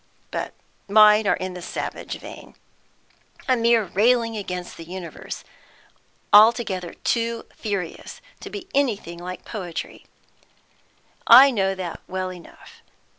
[0.31, 0.55] But
[0.87, 2.55] mine are in the savage vein,
[3.47, 5.43] a mere railing against the universe,
[6.33, 10.07] altogether too furious to be anything like poetry;
[11.27, 12.81] I know that well enough.